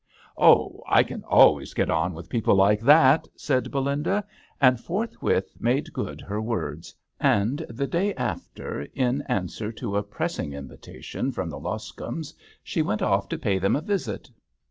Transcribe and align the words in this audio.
"Oh, 0.39 0.81
I 0.89 1.03
can 1.03 1.23
always 1.25 1.75
get 1.75 1.91
on 1.91 2.15
with 2.15 2.27
people 2.27 2.55
like 2.55 2.79
that," 2.79 3.27
said 3.35 3.69
Belinda, 3.69 4.25
and 4.59 4.79
forthwith 4.79 5.53
made 5.59 5.93
good 5.93 6.21
her 6.21 6.41
words; 6.41 6.95
and 7.19 7.59
the 7.69 7.85
day 7.85 8.15
after, 8.15 8.81
in 8.95 9.21
answer 9.29 9.71
to 9.73 9.97
a 9.97 10.01
pressing 10.01 10.53
invitation 10.53 11.27
THE 11.27 11.33
h6T£L 11.33 11.33
D'ANGLETERRE. 11.33 11.33
39 11.33 11.33
from 11.33 11.49
the 12.15 12.19
Loscombes, 12.19 12.33
she 12.63 12.81
went 12.81 13.03
off 13.03 13.29
to 13.29 13.37
pay 13.37 13.59
them 13.59 13.75
a 13.75 13.81
visit. 13.81 14.31